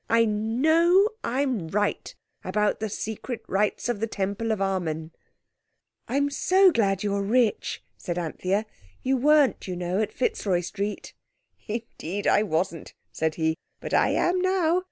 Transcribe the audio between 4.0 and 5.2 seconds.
Temple of Amen."